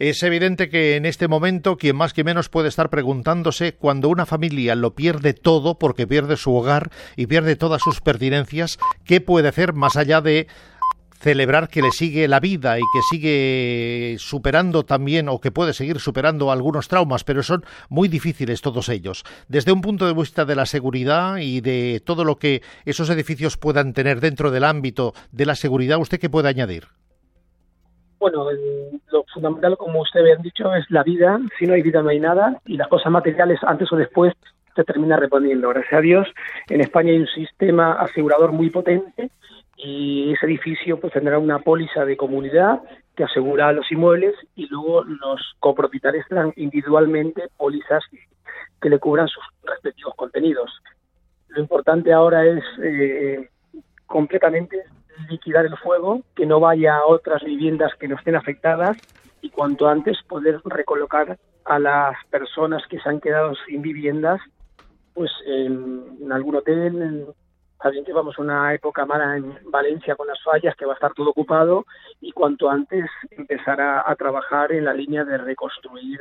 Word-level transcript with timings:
Es 0.00 0.22
evidente 0.22 0.70
que 0.70 0.96
en 0.96 1.04
este 1.04 1.28
momento 1.28 1.76
quien 1.76 1.94
más 1.94 2.14
que 2.14 2.24
menos 2.24 2.48
puede 2.48 2.70
estar 2.70 2.88
preguntándose 2.88 3.74
cuando 3.74 4.08
una 4.08 4.24
familia 4.24 4.74
lo 4.74 4.94
pierde 4.94 5.34
todo 5.34 5.78
porque 5.78 6.06
pierde 6.06 6.38
su 6.38 6.54
hogar 6.54 6.90
y 7.16 7.26
pierde 7.26 7.54
todas 7.54 7.82
sus 7.82 8.00
pertinencias, 8.00 8.78
¿qué 9.04 9.20
puede 9.20 9.48
hacer 9.48 9.74
más 9.74 9.96
allá 9.96 10.22
de 10.22 10.46
celebrar 11.20 11.68
que 11.68 11.82
le 11.82 11.90
sigue 11.90 12.28
la 12.28 12.40
vida 12.40 12.78
y 12.78 12.80
que 12.80 13.00
sigue 13.10 14.16
superando 14.18 14.86
también 14.86 15.28
o 15.28 15.38
que 15.38 15.50
puede 15.50 15.74
seguir 15.74 16.00
superando 16.00 16.50
algunos 16.50 16.88
traumas, 16.88 17.22
pero 17.22 17.42
son 17.42 17.62
muy 17.90 18.08
difíciles 18.08 18.62
todos 18.62 18.88
ellos. 18.88 19.24
Desde 19.48 19.70
un 19.70 19.82
punto 19.82 20.06
de 20.06 20.14
vista 20.14 20.46
de 20.46 20.56
la 20.56 20.64
seguridad 20.64 21.36
y 21.36 21.60
de 21.60 22.00
todo 22.02 22.24
lo 22.24 22.38
que 22.38 22.62
esos 22.86 23.10
edificios 23.10 23.58
puedan 23.58 23.92
tener 23.92 24.20
dentro 24.20 24.50
del 24.50 24.64
ámbito 24.64 25.12
de 25.30 25.44
la 25.44 25.56
seguridad, 25.56 25.98
¿usted 25.98 26.18
qué 26.18 26.30
puede 26.30 26.48
añadir? 26.48 26.88
Bueno, 28.20 28.46
lo 29.10 29.24
fundamental, 29.32 29.78
como 29.78 30.02
usted 30.02 30.20
había 30.20 30.36
dicho, 30.36 30.74
es 30.74 30.84
la 30.90 31.02
vida. 31.02 31.40
Si 31.58 31.66
no 31.66 31.72
hay 31.72 31.80
vida, 31.80 32.02
no 32.02 32.10
hay 32.10 32.20
nada. 32.20 32.60
Y 32.66 32.76
las 32.76 32.88
cosas 32.88 33.10
materiales, 33.10 33.58
antes 33.62 33.90
o 33.90 33.96
después, 33.96 34.34
se 34.76 34.84
termina 34.84 35.16
reponiendo. 35.16 35.70
Gracias 35.70 35.94
a 35.94 36.00
Dios, 36.02 36.28
en 36.68 36.82
España 36.82 37.10
hay 37.10 37.18
un 37.18 37.26
sistema 37.26 37.94
asegurador 37.94 38.52
muy 38.52 38.68
potente 38.70 39.30
y 39.76 40.32
ese 40.32 40.46
edificio 40.46 41.00
pues 41.00 41.12
tendrá 41.12 41.38
una 41.38 41.60
póliza 41.60 42.04
de 42.04 42.16
comunidad 42.16 42.80
que 43.16 43.24
asegura 43.24 43.72
los 43.72 43.90
inmuebles 43.90 44.34
y 44.54 44.66
luego 44.68 45.02
los 45.04 45.40
copropietarios 45.58 46.26
tendrán 46.28 46.52
individualmente 46.56 47.48
pólizas 47.56 48.04
que 48.80 48.90
le 48.90 48.98
cubran 48.98 49.28
sus 49.28 49.42
respectivos 49.64 50.14
contenidos. 50.14 50.70
Lo 51.48 51.60
importante 51.60 52.12
ahora 52.12 52.46
es 52.46 52.62
eh, 52.82 53.48
completamente 54.06 54.84
liquidar 55.28 55.66
el 55.66 55.76
fuego, 55.76 56.22
que 56.34 56.46
no 56.46 56.60
vaya 56.60 56.96
a 56.96 57.06
otras 57.06 57.42
viviendas 57.42 57.94
que 57.98 58.08
no 58.08 58.16
estén 58.16 58.36
afectadas 58.36 58.96
y 59.40 59.50
cuanto 59.50 59.88
antes 59.88 60.22
poder 60.28 60.60
recolocar 60.64 61.38
a 61.64 61.78
las 61.78 62.16
personas 62.30 62.82
que 62.88 63.00
se 63.00 63.08
han 63.08 63.20
quedado 63.20 63.54
sin 63.66 63.82
viviendas 63.82 64.40
pues 65.14 65.30
en, 65.46 66.30
algún 66.32 66.56
hotel, 66.56 67.02
en, 67.02 67.26
Saben 67.82 68.04
que 68.04 68.12
vamos 68.12 68.38
a 68.38 68.42
una 68.42 68.74
época 68.74 69.06
mala 69.06 69.38
en 69.38 69.56
Valencia 69.70 70.14
con 70.14 70.26
las 70.26 70.42
fallas, 70.42 70.76
que 70.76 70.84
va 70.84 70.92
a 70.92 70.94
estar 70.94 71.14
todo 71.14 71.30
ocupado 71.30 71.86
y 72.20 72.30
cuanto 72.32 72.68
antes 72.68 73.06
empezar 73.30 73.80
a, 73.80 74.14
trabajar 74.16 74.70
en 74.72 74.84
la 74.84 74.92
línea 74.92 75.24
de 75.24 75.38
reconstruir 75.38 76.20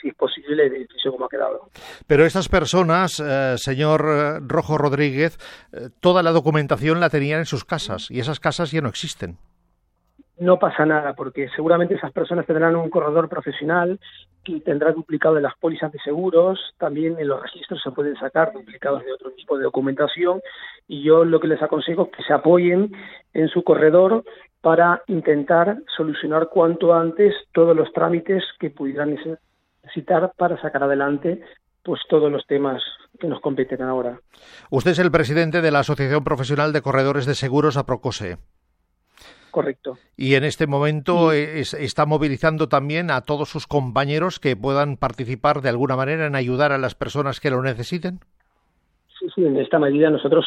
si 0.00 0.08
es 0.08 0.14
posible, 0.14 0.66
el 0.66 0.74
edificio 0.74 1.12
como 1.12 1.26
ha 1.26 1.28
quedado. 1.28 1.70
Pero 2.06 2.24
estas 2.24 2.48
personas, 2.48 3.20
eh, 3.20 3.54
señor 3.56 4.04
eh, 4.08 4.38
Rojo 4.46 4.78
Rodríguez, 4.78 5.38
eh, 5.72 5.88
toda 6.00 6.22
la 6.22 6.32
documentación 6.32 7.00
la 7.00 7.10
tenían 7.10 7.40
en 7.40 7.46
sus 7.46 7.64
casas 7.64 8.10
y 8.10 8.20
esas 8.20 8.40
casas 8.40 8.70
ya 8.70 8.80
no 8.80 8.88
existen 8.88 9.38
no 10.38 10.58
pasa 10.58 10.84
nada, 10.84 11.14
porque 11.14 11.48
seguramente 11.54 11.94
esas 11.94 12.12
personas 12.12 12.46
tendrán 12.46 12.76
un 12.76 12.90
corredor 12.90 13.28
profesional 13.28 13.98
que 14.44 14.60
tendrá 14.60 14.92
duplicado 14.92 15.34
de 15.34 15.40
las 15.40 15.56
pólizas 15.56 15.90
de 15.90 15.98
seguros, 16.00 16.60
también 16.78 17.18
en 17.18 17.28
los 17.28 17.42
registros 17.42 17.80
se 17.82 17.90
pueden 17.90 18.16
sacar 18.16 18.52
duplicados 18.52 19.04
de 19.04 19.12
otro 19.12 19.30
tipo 19.32 19.56
de 19.56 19.64
documentación 19.64 20.40
y 20.86 21.02
yo 21.02 21.24
lo 21.24 21.40
que 21.40 21.48
les 21.48 21.62
aconsejo 21.62 22.02
es 22.04 22.16
que 22.16 22.22
se 22.22 22.32
apoyen 22.32 22.92
en 23.32 23.48
su 23.48 23.64
corredor 23.64 24.24
para 24.60 25.02
intentar 25.06 25.78
solucionar 25.96 26.48
cuanto 26.48 26.94
antes 26.94 27.34
todos 27.52 27.74
los 27.74 27.92
trámites 27.92 28.44
que 28.60 28.70
pudieran 28.70 29.16
necesitar 29.86 30.32
para 30.36 30.60
sacar 30.60 30.82
adelante 30.82 31.40
pues 31.82 32.00
todos 32.08 32.30
los 32.30 32.46
temas 32.46 32.82
que 33.18 33.28
nos 33.28 33.40
competen 33.40 33.80
ahora. 33.82 34.20
Usted 34.70 34.90
es 34.90 34.98
el 34.98 35.10
presidente 35.10 35.62
de 35.62 35.70
la 35.70 35.80
Asociación 35.80 36.24
Profesional 36.24 36.72
de 36.72 36.82
Corredores 36.82 37.26
de 37.26 37.34
Seguros 37.34 37.76
APROCOSE 37.76 38.38
correcto. 39.56 39.96
Y 40.18 40.34
en 40.34 40.44
este 40.44 40.66
momento 40.66 41.32
está 41.32 42.04
movilizando 42.04 42.68
también 42.68 43.10
a 43.10 43.22
todos 43.22 43.48
sus 43.48 43.66
compañeros 43.66 44.38
que 44.38 44.54
puedan 44.54 44.98
participar 44.98 45.62
de 45.62 45.70
alguna 45.70 45.96
manera 45.96 46.26
en 46.26 46.34
ayudar 46.34 46.72
a 46.72 46.78
las 46.78 46.94
personas 46.94 47.40
que 47.40 47.48
lo 47.48 47.62
necesiten. 47.62 48.20
Sí, 49.18 49.28
sí, 49.34 49.46
en 49.46 49.56
esta 49.56 49.78
medida 49.78 50.10
nosotros 50.10 50.44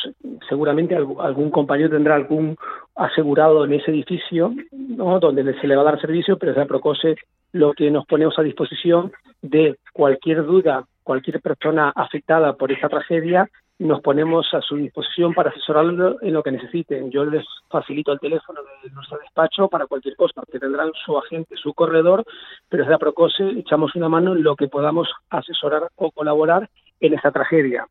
seguramente 0.48 0.96
algún 0.96 1.50
compañero 1.50 1.90
tendrá 1.90 2.14
algún 2.14 2.56
asegurado 2.96 3.66
en 3.66 3.74
ese 3.74 3.90
edificio, 3.90 4.54
¿no? 4.72 5.20
donde 5.20 5.60
se 5.60 5.66
le 5.66 5.76
va 5.76 5.82
a 5.82 5.86
dar 5.86 6.00
servicio, 6.00 6.38
pero 6.38 6.54
sea 6.54 6.68
Procose 6.68 7.16
lo 7.52 7.74
que 7.74 7.90
nos 7.92 8.06
ponemos 8.06 8.38
a 8.38 8.44
disposición 8.44 9.12
de 9.42 9.78
cualquier 9.94 10.46
duda, 10.46 10.86
cualquier 11.04 11.42
persona 11.42 11.92
afectada 11.96 12.54
por 12.54 12.72
esta 12.72 12.90
tragedia, 12.90 13.50
nos 13.80 14.02
ponemos 14.02 14.54
a 14.54 14.62
su 14.62 14.76
disposición 14.76 15.34
para 15.34 15.52
asesorarlo 15.52 16.22
en 16.22 16.34
lo 16.34 16.44
que 16.44 16.52
necesiten. 16.52 17.10
Yo 17.12 17.24
les 17.24 17.46
facilito 17.70 18.12
el 18.12 18.20
teléfono 18.20 18.60
de 18.84 18.90
nuestro 18.92 19.18
despacho 19.20 19.70
para 19.70 19.88
cualquier 19.88 20.18
cosa, 20.18 20.44
que 20.52 20.60
tendrán 20.60 20.92
su 21.06 21.18
agente, 21.18 21.56
su 21.56 21.74
corredor, 21.74 22.26
pero 22.68 22.84
desde 22.84 23.00
Procose 23.00 23.44
echamos 23.58 23.96
una 23.96 24.10
mano 24.10 24.36
en 24.36 24.44
lo 24.44 24.58
que 24.58 24.68
podamos 24.68 25.08
asesorar 25.30 25.88
o 25.96 26.12
colaborar 26.12 26.70
en 27.00 27.14
esta 27.14 27.32
tragedia. 27.32 27.88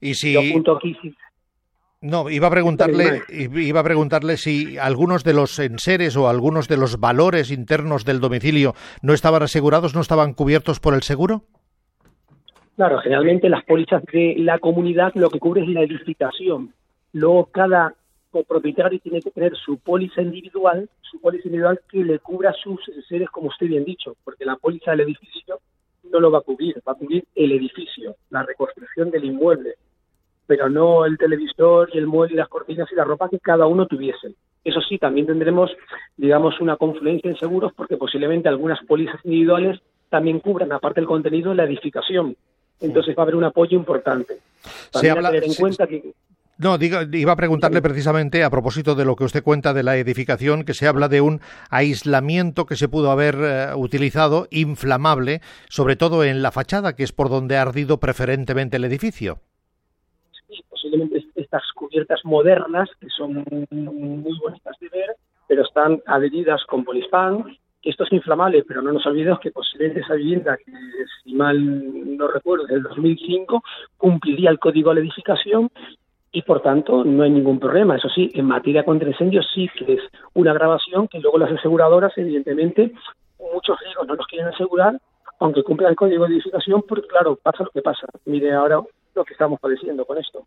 Y 0.00 0.14
si... 0.14 0.32
Yo 0.32 0.40
apunto 0.40 0.76
aquí, 0.76 0.96
no, 2.02 2.28
iba 2.28 2.48
a 2.48 2.50
preguntarle, 2.50 3.22
iba 3.30 3.80
a 3.80 3.84
preguntarle 3.84 4.36
si 4.36 4.76
algunos 4.76 5.22
de 5.22 5.34
los 5.34 5.56
enseres 5.60 6.16
o 6.16 6.28
algunos 6.28 6.66
de 6.66 6.76
los 6.76 6.98
valores 6.98 7.52
internos 7.52 8.04
del 8.04 8.18
domicilio 8.20 8.74
no 9.02 9.14
estaban 9.14 9.42
asegurados, 9.44 9.94
no 9.94 10.00
estaban 10.00 10.34
cubiertos 10.34 10.80
por 10.80 10.94
el 10.94 11.02
seguro. 11.02 11.44
Claro, 12.74 12.98
generalmente 12.98 13.48
las 13.48 13.64
pólizas 13.64 14.02
de 14.12 14.34
la 14.38 14.58
comunidad 14.58 15.12
lo 15.14 15.30
que 15.30 15.38
cubre 15.38 15.62
es 15.62 15.68
la 15.68 15.82
edificación. 15.82 16.74
Luego 17.12 17.46
cada 17.46 17.94
copropietario 18.32 18.98
tiene 18.98 19.20
que 19.20 19.30
tener 19.30 19.54
su 19.54 19.78
póliza 19.78 20.22
individual, 20.22 20.88
su 21.02 21.20
póliza 21.20 21.46
individual 21.46 21.80
que 21.88 22.02
le 22.02 22.18
cubra 22.18 22.52
sus 22.54 22.80
seres, 23.08 23.30
como 23.30 23.48
usted 23.48 23.68
bien 23.68 23.84
dicho, 23.84 24.16
porque 24.24 24.44
la 24.44 24.56
póliza 24.56 24.90
del 24.90 25.02
edificio 25.02 25.60
no 26.10 26.18
lo 26.18 26.32
va 26.32 26.38
a 26.38 26.42
cubrir, 26.42 26.82
va 26.86 26.92
a 26.92 26.96
cubrir 26.96 27.24
el 27.36 27.52
edificio, 27.52 28.16
la 28.30 28.42
reconstrucción 28.42 29.10
del 29.10 29.24
inmueble, 29.26 29.74
pero 30.46 30.68
no 30.68 31.04
el 31.04 31.18
televisor 31.18 31.90
y 31.92 31.98
el 31.98 32.06
mueble 32.06 32.34
y 32.34 32.38
las 32.38 32.48
cortinas 32.48 32.90
y 32.92 32.94
la 32.94 33.04
ropa 33.04 33.28
que 33.28 33.38
cada 33.38 33.66
uno 33.66 33.86
tuviese. 33.86 34.34
Eso 34.64 34.80
sí, 34.80 34.98
también 34.98 35.26
tendremos, 35.26 35.70
digamos, 36.16 36.60
una 36.60 36.76
confluencia 36.76 37.30
en 37.30 37.36
seguros 37.36 37.72
porque 37.74 37.96
posiblemente 37.96 38.48
algunas 38.48 38.78
pólizas 38.86 39.20
individuales 39.24 39.80
también 40.08 40.40
cubran, 40.40 40.72
aparte 40.72 41.00
del 41.00 41.08
contenido, 41.08 41.54
la 41.54 41.64
edificación 41.64 42.36
entonces 42.82 43.14
va 43.16 43.22
a 43.22 43.24
haber 43.24 43.36
un 43.36 43.44
apoyo 43.44 43.78
importante. 43.78 44.38
Se 44.92 45.10
habla, 45.10 45.30
en 45.34 45.54
cuenta 45.54 45.86
que, 45.86 46.12
no, 46.58 46.76
iba 46.80 47.32
a 47.32 47.36
preguntarle 47.36 47.80
precisamente 47.80 48.44
a 48.44 48.50
propósito 48.50 48.94
de 48.94 49.04
lo 49.04 49.16
que 49.16 49.24
usted 49.24 49.42
cuenta 49.42 49.72
de 49.72 49.82
la 49.82 49.96
edificación, 49.96 50.64
que 50.64 50.74
se 50.74 50.86
habla 50.86 51.08
de 51.08 51.20
un 51.20 51.40
aislamiento 51.70 52.66
que 52.66 52.76
se 52.76 52.88
pudo 52.88 53.10
haber 53.10 53.36
eh, 53.40 53.74
utilizado 53.74 54.48
inflamable, 54.50 55.40
sobre 55.68 55.96
todo 55.96 56.24
en 56.24 56.42
la 56.42 56.52
fachada, 56.52 56.94
que 56.94 57.04
es 57.04 57.12
por 57.12 57.30
donde 57.30 57.56
ha 57.56 57.62
ardido 57.62 57.98
preferentemente 57.98 58.76
el 58.76 58.84
edificio. 58.84 59.40
Sí, 60.52 60.62
posiblemente 60.68 61.24
estas 61.34 61.62
cubiertas 61.74 62.20
modernas, 62.24 62.90
que 63.00 63.08
son 63.08 63.44
muy 63.70 64.38
bonitas 64.38 64.78
de 64.80 64.88
ver, 64.90 65.16
pero 65.48 65.62
están 65.62 66.02
adheridas 66.06 66.62
con 66.66 66.84
polispán 66.84 67.56
esto 67.82 68.04
es 68.04 68.12
inflamable, 68.12 68.64
pero 68.66 68.80
no 68.80 68.92
nos 68.92 69.04
olvidemos 69.06 69.40
que 69.40 69.50
posiblemente 69.50 70.00
esa 70.00 70.14
vivienda, 70.14 70.56
que 70.56 70.72
si 71.22 71.34
mal 71.34 72.16
no 72.16 72.28
recuerdo, 72.28 72.66
del 72.66 72.82
2005, 72.82 73.62
cumpliría 73.96 74.50
el 74.50 74.60
código 74.60 74.94
de 74.94 75.00
edificación 75.00 75.68
y 76.30 76.42
por 76.42 76.62
tanto 76.62 77.04
no 77.04 77.24
hay 77.24 77.30
ningún 77.30 77.58
problema. 77.58 77.96
Eso 77.96 78.08
sí, 78.08 78.30
en 78.34 78.46
materia 78.46 78.84
contra 78.84 79.08
incendios 79.08 79.46
sí 79.52 79.68
que 79.76 79.94
es 79.94 80.00
una 80.34 80.52
grabación 80.52 81.08
que 81.08 81.18
luego 81.18 81.38
las 81.38 81.50
aseguradoras, 81.50 82.16
evidentemente, 82.16 82.92
muchos 83.52 83.78
riesgos 83.80 84.06
no 84.06 84.14
los 84.14 84.26
quieren 84.28 84.48
asegurar, 84.48 85.00
aunque 85.40 85.64
cumpla 85.64 85.88
el 85.88 85.96
código 85.96 86.26
de 86.26 86.34
edificación, 86.34 86.84
porque 86.88 87.08
claro, 87.08 87.36
pasa 87.42 87.64
lo 87.64 87.70
que 87.70 87.82
pasa. 87.82 88.06
Mire 88.26 88.52
ahora 88.52 88.80
lo 89.14 89.24
que 89.24 89.34
estamos 89.34 89.60
padeciendo 89.60 90.04
con 90.04 90.18
esto. 90.18 90.44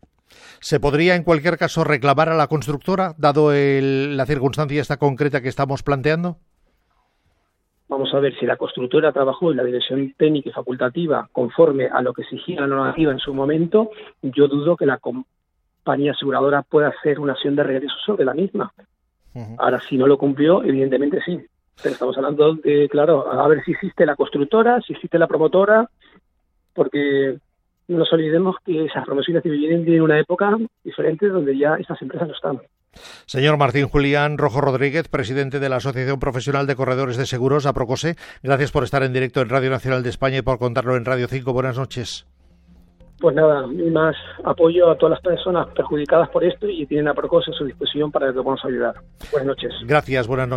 ¿Se 0.60 0.80
podría 0.80 1.14
en 1.14 1.22
cualquier 1.22 1.56
caso 1.56 1.84
reclamar 1.84 2.28
a 2.28 2.36
la 2.36 2.48
constructora, 2.48 3.14
dado 3.18 3.52
la 3.52 4.26
circunstancia 4.26 4.80
esta 4.80 4.96
concreta 4.96 5.40
que 5.40 5.48
estamos 5.48 5.82
planteando? 5.82 6.38
Vamos 7.88 8.12
a 8.14 8.18
ver 8.18 8.36
si 8.38 8.46
la 8.46 8.56
constructora 8.56 9.12
trabajó 9.12 9.52
en 9.52 9.58
la 9.58 9.64
dirección 9.64 10.12
técnica 10.18 10.50
y 10.50 10.52
facultativa 10.52 11.28
conforme 11.30 11.86
a 11.86 12.02
lo 12.02 12.12
que 12.12 12.22
exigía 12.22 12.62
la 12.62 12.66
normativa 12.66 13.12
en 13.12 13.20
su 13.20 13.32
momento. 13.32 13.90
Yo 14.22 14.48
dudo 14.48 14.76
que 14.76 14.86
la 14.86 14.98
compañía 14.98 16.10
aseguradora 16.10 16.62
pueda 16.62 16.88
hacer 16.88 17.20
una 17.20 17.34
acción 17.34 17.54
de 17.54 17.62
regreso 17.62 17.94
sobre 18.04 18.24
la 18.24 18.34
misma. 18.34 18.72
Ahora, 19.58 19.80
si 19.80 19.96
no 19.96 20.06
lo 20.06 20.18
cumplió, 20.18 20.64
evidentemente 20.64 21.20
sí. 21.24 21.38
Pero 21.80 21.92
estamos 21.92 22.16
hablando 22.16 22.54
de, 22.54 22.88
claro, 22.88 23.30
a 23.30 23.46
ver 23.46 23.62
si 23.64 23.72
existe 23.72 24.06
la 24.06 24.16
constructora, 24.16 24.80
si 24.80 24.94
existe 24.94 25.18
la 25.18 25.28
promotora, 25.28 25.88
porque 26.74 27.38
nos 27.88 28.12
olvidemos 28.12 28.56
que 28.64 28.84
esas 28.84 29.04
promociones 29.04 29.42
de 29.42 29.50
vivienda 29.50 29.84
tienen 29.84 30.02
una 30.02 30.18
época 30.18 30.56
diferente 30.84 31.28
donde 31.28 31.56
ya 31.56 31.76
estas 31.76 32.00
empresas 32.02 32.28
no 32.28 32.34
están. 32.34 32.60
Señor 33.26 33.58
Martín 33.58 33.88
Julián 33.88 34.38
Rojo 34.38 34.60
Rodríguez, 34.60 35.08
presidente 35.08 35.60
de 35.60 35.68
la 35.68 35.76
Asociación 35.76 36.18
Profesional 36.18 36.66
de 36.66 36.76
Corredores 36.76 37.16
de 37.16 37.26
Seguros, 37.26 37.66
APROCOSE, 37.66 38.16
gracias 38.42 38.72
por 38.72 38.84
estar 38.84 39.02
en 39.02 39.12
directo 39.12 39.40
en 39.40 39.48
Radio 39.48 39.70
Nacional 39.70 40.02
de 40.02 40.10
España 40.10 40.38
y 40.38 40.42
por 40.42 40.58
contarlo 40.58 40.96
en 40.96 41.04
Radio 41.04 41.28
5. 41.28 41.52
Buenas 41.52 41.76
noches. 41.76 42.26
Pues 43.18 43.34
nada, 43.34 43.66
y 43.72 43.90
más 43.90 44.14
apoyo 44.44 44.90
a 44.90 44.96
todas 44.96 45.12
las 45.12 45.20
personas 45.22 45.68
perjudicadas 45.74 46.28
por 46.28 46.44
esto 46.44 46.68
y 46.68 46.84
tienen 46.84 47.08
a 47.08 47.14
Procose 47.14 47.50
a 47.50 47.54
su 47.54 47.64
disposición 47.64 48.12
para 48.12 48.26
que 48.26 48.34
podamos 48.34 48.62
ayudar. 48.64 48.94
Buenas 49.32 49.46
noches. 49.46 49.72
Gracias, 49.86 50.26
buenas 50.26 50.48
noches. 50.48 50.54